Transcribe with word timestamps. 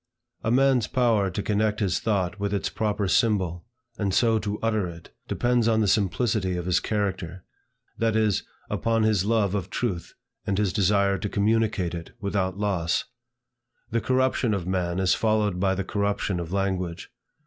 A 0.43 0.49
man's 0.49 0.87
power 0.87 1.29
to 1.29 1.43
connect 1.43 1.79
his 1.79 1.99
thought 1.99 2.39
with 2.39 2.55
its 2.55 2.69
proper 2.69 3.07
symbol, 3.07 3.67
and 3.99 4.15
so 4.15 4.39
to 4.39 4.59
utter 4.59 4.87
it, 4.87 5.13
depends 5.27 5.67
on 5.67 5.79
the 5.79 5.87
simplicity 5.87 6.57
of 6.57 6.65
his 6.65 6.79
character, 6.79 7.43
that 7.99 8.15
is, 8.15 8.41
upon 8.67 9.03
his 9.03 9.25
love 9.25 9.53
of 9.53 9.69
truth, 9.69 10.15
and 10.47 10.57
his 10.57 10.73
desire 10.73 11.19
to 11.19 11.29
communicate 11.29 11.93
it 11.93 12.13
without 12.19 12.57
loss. 12.57 13.03
The 13.91 14.01
corruption 14.01 14.55
of 14.55 14.65
man 14.65 14.97
is 14.97 15.13
followed 15.13 15.59
by 15.59 15.75
the 15.75 15.83
corruption 15.83 16.39
of 16.39 16.51
language. 16.51 17.11